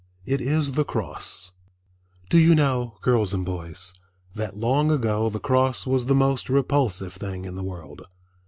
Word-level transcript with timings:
It 0.25 0.41
is 0.41 0.71
the 0.71 0.83
Cross. 0.83 1.51
Do 2.31 2.39
you 2.39 2.55
know, 2.55 2.97
girls 3.03 3.35
and 3.35 3.45
boys, 3.45 3.93
that 4.33 4.57
long 4.57 4.89
ago 4.89 5.29
the 5.29 5.39
cross 5.39 5.85
was 5.85 6.07
the 6.07 6.15
most 6.15 6.49
repulsive 6.49 7.13
thing 7.13 7.45
in 7.45 7.53
the 7.53 7.61
world? 7.61 8.07